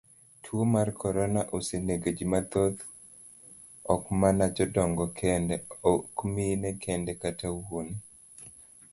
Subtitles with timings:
[0.45, 2.79] Tuo mar korona osenegoji mathoth
[3.93, 5.55] ok mana jodongo kende,
[5.93, 7.95] ok mine kende kata wuone.